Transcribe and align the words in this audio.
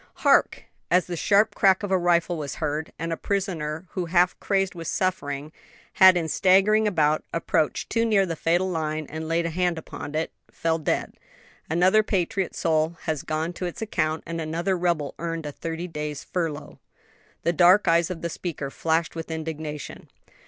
"Hark!" 0.25 0.63
as 0.89 1.05
the 1.05 1.15
sharp 1.15 1.53
crack 1.53 1.83
of 1.83 1.91
a 1.91 1.97
rifle 1.99 2.35
was 2.35 2.55
heard, 2.55 2.91
and 2.97 3.13
a 3.13 3.17
prisoner 3.17 3.85
who, 3.91 4.07
half 4.07 4.35
crazed 4.39 4.73
with 4.73 4.87
suffering, 4.87 5.51
had, 5.93 6.17
in 6.17 6.27
staggering 6.27 6.87
about, 6.87 7.23
approached 7.31 7.87
too 7.87 8.03
near 8.03 8.25
the 8.25 8.35
fatal 8.35 8.67
line 8.67 9.05
and 9.11 9.27
laid 9.27 9.45
a 9.45 9.51
hand 9.51 9.77
upon 9.77 10.15
it, 10.15 10.31
fell 10.49 10.79
dead 10.79 11.13
"another 11.69 12.01
patriot 12.01 12.55
soul 12.55 12.97
has 13.03 13.21
gone 13.21 13.53
to 13.53 13.67
its 13.67 13.79
account, 13.83 14.23
and 14.25 14.41
another 14.41 14.75
rebel 14.75 15.13
earned 15.19 15.45
a 15.45 15.51
thirty 15.51 15.87
days' 15.87 16.23
furlough." 16.23 16.79
The 17.43 17.53
dark 17.53 17.87
eyes 17.87 18.09
of 18.09 18.23
the 18.23 18.29
speaker 18.31 18.71
flashed 18.71 19.13
with 19.15 19.29
indignation. 19.29 20.09